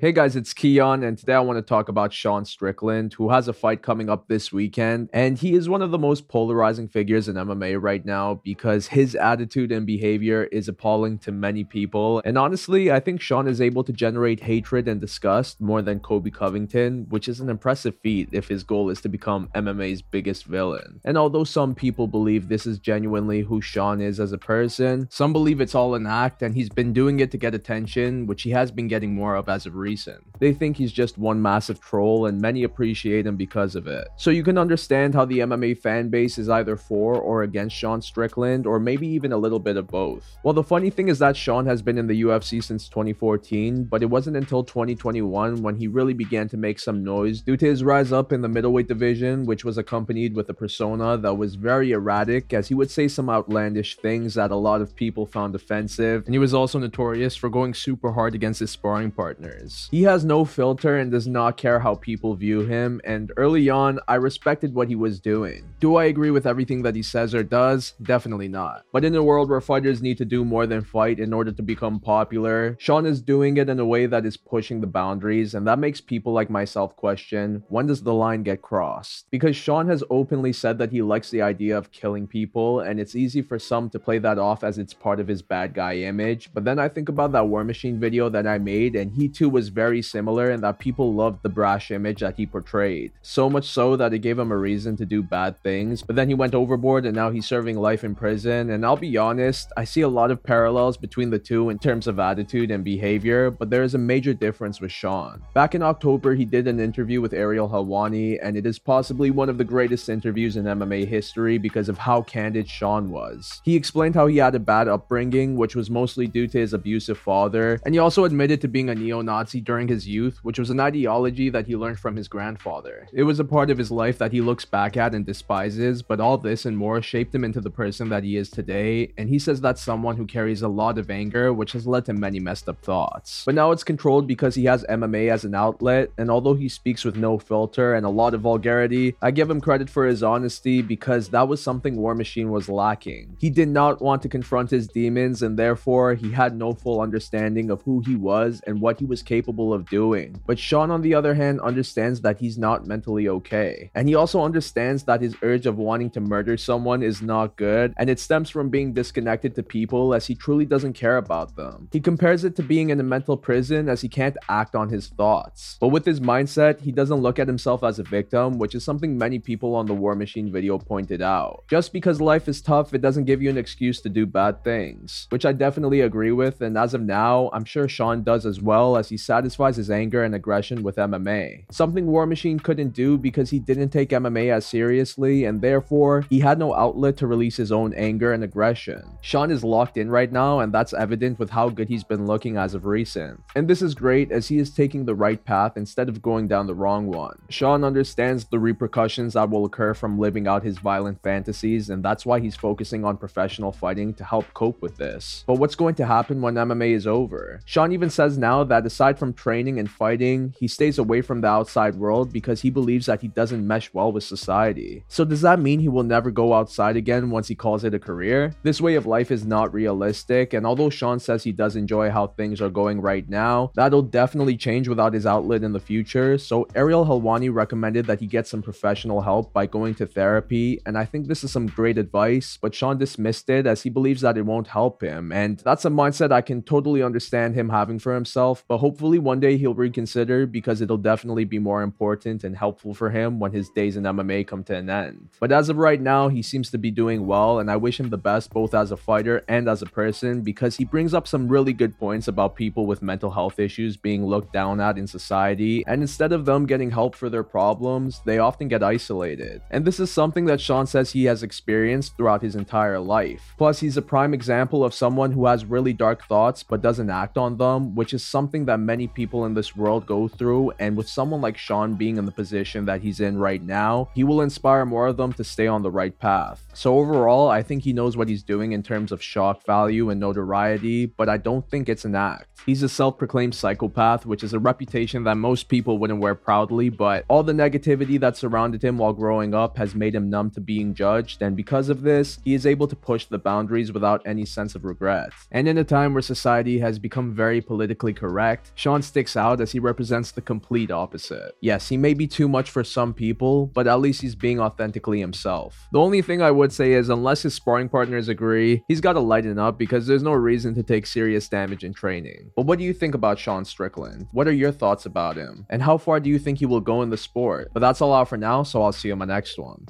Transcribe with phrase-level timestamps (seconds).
[0.00, 3.48] Hey guys, it's Keon, and today I want to talk about Sean Strickland, who has
[3.48, 5.08] a fight coming up this weekend.
[5.12, 9.16] And he is one of the most polarizing figures in MMA right now because his
[9.16, 12.22] attitude and behavior is appalling to many people.
[12.24, 16.30] And honestly, I think Sean is able to generate hatred and disgust more than Colby
[16.30, 21.00] Covington, which is an impressive feat if his goal is to become MMA's biggest villain.
[21.04, 25.32] And although some people believe this is genuinely who Sean is as a person, some
[25.32, 28.50] believe it's all an act and he's been doing it to get attention, which he
[28.50, 30.22] has been getting more of as of recent recent.
[30.38, 34.08] They think he's just one massive troll and many appreciate him because of it.
[34.16, 38.00] So you can understand how the MMA fan base is either for or against Sean
[38.02, 40.24] Strickland or maybe even a little bit of both.
[40.44, 44.02] Well, the funny thing is that Sean has been in the UFC since 2014, but
[44.02, 47.82] it wasn't until 2021 when he really began to make some noise due to his
[47.82, 51.92] rise up in the middleweight division, which was accompanied with a persona that was very
[51.92, 56.24] erratic as he would say some outlandish things that a lot of people found offensive,
[56.26, 59.77] and he was also notorious for going super hard against his sparring partners.
[59.90, 64.00] He has no filter and does not care how people view him, and early on,
[64.08, 65.64] I respected what he was doing.
[65.80, 67.94] Do I agree with everything that he says or does?
[68.02, 68.84] Definitely not.
[68.92, 71.62] But in a world where fighters need to do more than fight in order to
[71.62, 75.66] become popular, Sean is doing it in a way that is pushing the boundaries, and
[75.66, 79.26] that makes people like myself question when does the line get crossed?
[79.30, 83.14] Because Sean has openly said that he likes the idea of killing people, and it's
[83.14, 86.50] easy for some to play that off as it's part of his bad guy image.
[86.52, 89.48] But then I think about that War Machine video that I made, and he too
[89.48, 93.12] was very similar and that people loved the brash image that he portrayed.
[93.22, 96.28] So much so that it gave him a reason to do bad things, but then
[96.28, 98.70] he went overboard and now he's serving life in prison.
[98.70, 102.06] And I'll be honest, I see a lot of parallels between the two in terms
[102.06, 105.42] of attitude and behavior, but there is a major difference with Sean.
[105.54, 109.48] Back in October, he did an interview with Ariel Helwani, and it is possibly one
[109.48, 113.60] of the greatest interviews in MMA history because of how candid Sean was.
[113.64, 117.18] He explained how he had a bad upbringing, which was mostly due to his abusive
[117.18, 120.70] father, and he also admitted to being a neo Nazi during his youth, which was
[120.70, 123.08] an ideology that he learned from his grandfather.
[123.12, 126.20] It was a part of his life that he looks back at and despises, but
[126.20, 129.38] all this and more shaped him into the person that he is today, and he
[129.38, 132.68] says that's someone who carries a lot of anger, which has led to many messed
[132.68, 133.42] up thoughts.
[133.44, 137.04] But now it's controlled because he has MMA as an outlet, and although he speaks
[137.04, 140.82] with no filter and a lot of vulgarity, I give him credit for his honesty
[140.82, 143.36] because that was something War Machine was lacking.
[143.38, 147.70] He did not want to confront his demons, and therefore he had no full understanding
[147.70, 150.40] of who he was and what he was capable capable of doing.
[150.46, 153.90] But Sean, on the other hand, understands that he's not mentally okay.
[153.94, 157.94] And he also understands that his urge of wanting to murder someone is not good,
[157.96, 161.88] and it stems from being disconnected to people as he truly doesn't care about them.
[161.92, 165.08] He compares it to being in a mental prison as he can't act on his
[165.08, 165.78] thoughts.
[165.80, 169.16] But with his mindset, he doesn't look at himself as a victim, which is something
[169.16, 171.64] many people on the War Machine video pointed out.
[171.68, 175.26] Just because life is tough, it doesn't give you an excuse to do bad things,
[175.30, 178.98] which I definitely agree with, and as of now, I'm sure Sean does as well
[178.98, 181.64] as he sat satisfies his anger and aggression with MMA.
[181.70, 186.40] Something War Machine couldn't do because he didn't take MMA as seriously and therefore he
[186.40, 189.02] had no outlet to release his own anger and aggression.
[189.20, 192.56] Sean is locked in right now and that's evident with how good he's been looking
[192.56, 193.40] as of recent.
[193.54, 196.66] And this is great as he is taking the right path instead of going down
[196.66, 197.38] the wrong one.
[197.48, 202.26] Sean understands the repercussions that will occur from living out his violent fantasies and that's
[202.26, 205.44] why he's focusing on professional fighting to help cope with this.
[205.46, 207.60] But what's going to happen when MMA is over?
[207.64, 211.42] Sean even says now that aside from from training and fighting, he stays away from
[211.42, 215.04] the outside world because he believes that he doesn't mesh well with society.
[215.08, 217.98] So does that mean he will never go outside again once he calls it a
[217.98, 218.54] career?
[218.62, 222.28] This way of life is not realistic, and although Sean says he does enjoy how
[222.28, 226.38] things are going right now, that'll definitely change without his outlet in the future.
[226.38, 230.96] So Ariel Helwani recommended that he get some professional help by going to therapy, and
[230.96, 234.38] I think this is some great advice, but Sean dismissed it as he believes that
[234.38, 238.14] it won't help him, and that's a mindset I can totally understand him having for
[238.14, 242.54] himself, but hopefully hopefully one day he'll reconsider because it'll definitely be more important and
[242.54, 245.30] helpful for him when his days in MMA come to an end.
[245.40, 248.10] But as of right now, he seems to be doing well, and I wish him
[248.10, 251.48] the best both as a fighter and as a person because he brings up some
[251.48, 255.82] really good points about people with mental health issues being looked down at in society,
[255.86, 259.62] and instead of them getting help for their problems, they often get isolated.
[259.70, 263.54] And this is something that Sean says he has experienced throughout his entire life.
[263.56, 267.38] Plus, he's a prime example of someone who has really dark thoughts but doesn't act
[267.38, 270.72] on them, which is something that many people in this world go through.
[270.80, 274.24] And with someone like Sean being in the position that he's in right now, he
[274.24, 276.64] will inspire more of them to stay on the right path.
[276.74, 280.18] So overall, I think he knows what he's doing in terms of shock value and
[280.18, 282.48] notoriety, but I don't think it's an act.
[282.66, 286.88] He's a self proclaimed psychopath, which is a reputation that most people wouldn't wear proudly,
[286.88, 290.60] but all the negativity that surrounded him while growing up has made him numb to
[290.60, 294.44] being judged, and because of this, he is able to push the boundaries without any
[294.44, 295.30] sense of regret.
[295.52, 299.60] And in a time where society has become very politically correct, Sean Sean sticks out
[299.60, 301.52] as he represents the complete opposite.
[301.60, 305.20] Yes, he may be too much for some people, but at least he's being authentically
[305.20, 305.88] himself.
[305.92, 309.20] The only thing I would say is unless his sparring partners agree, he's got to
[309.20, 312.50] lighten up because there's no reason to take serious damage in training.
[312.56, 314.26] But what do you think about Sean Strickland?
[314.32, 315.66] What are your thoughts about him?
[315.68, 317.68] And how far do you think he will go in the sport?
[317.74, 319.86] But that's all out for now, so I'll see you in my next one.